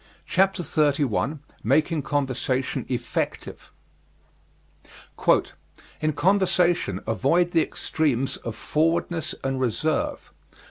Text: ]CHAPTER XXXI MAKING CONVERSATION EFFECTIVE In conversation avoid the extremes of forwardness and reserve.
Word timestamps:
]CHAPTER 0.25 0.63
XXXI 0.63 1.41
MAKING 1.63 2.01
CONVERSATION 2.01 2.87
EFFECTIVE 2.89 3.71
In 6.01 6.13
conversation 6.15 7.01
avoid 7.05 7.51
the 7.51 7.61
extremes 7.61 8.37
of 8.37 8.55
forwardness 8.55 9.35
and 9.43 9.61
reserve. 9.61 10.33